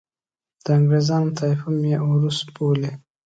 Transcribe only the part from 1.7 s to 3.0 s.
مې اوروس بولي.